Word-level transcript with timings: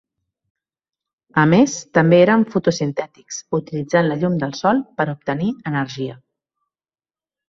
A 1.41 1.41
més, 1.49 1.73
també 1.97 2.17
eren 2.21 2.45
fotosintètics, 2.53 3.37
utilitzant 3.57 4.09
la 4.13 4.17
llum 4.23 4.39
del 4.45 4.55
sol 4.61 4.81
per 5.01 5.07
obtenir 5.13 5.51
energia. 5.73 6.17